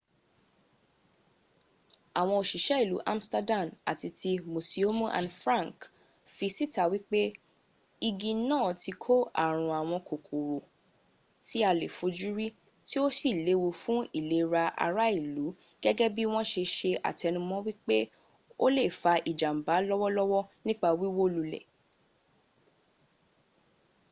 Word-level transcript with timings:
àwọn 2.19 2.35
òsìsé 2.41 2.73
ìlú 2.83 2.97
amsterdam 3.13 3.67
àti 3.91 4.07
ti 4.19 4.31
musiomu 4.51 5.05
anne 5.17 5.31
frank 5.43 5.77
fi 6.35 6.47
síta 6.57 6.83
wípé 6.91 7.21
igi 8.09 8.31
náà 8.49 8.67
ti 8.81 8.91
kó 9.03 9.15
ààrùn 9.41 9.75
àwọn 9.81 9.99
kòkòrò 10.07 10.57
tí 11.45 11.57
a 11.69 11.71
lè 11.79 11.87
fojúrí 11.97 12.47
tí 12.87 12.95
o 13.05 13.07
si 13.17 13.29
léwu 13.45 13.67
fún 13.81 13.99
ìlera 14.19 14.63
ara 14.85 15.05
ìlú 15.19 15.45
gẹ́gẹ́ 15.83 16.13
bí 16.15 16.23
wọn 16.33 16.45
se 16.51 16.63
se 16.77 16.91
àtẹnumọ́ 17.09 17.59
wípé 17.65 17.97
o 18.63 18.65
lè 18.75 18.83
fa 19.01 19.13
ìjàmbà 19.31 19.75
lọ́wọ́lọ́wọ́ 19.87 20.47
nípa 20.65 20.89
wíwó 20.99 21.23
lulẹ̀ 21.33 21.63